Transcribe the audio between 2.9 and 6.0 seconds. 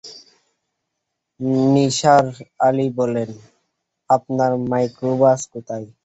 বললেন, আপনার মাইক্রোবাস কোথায়?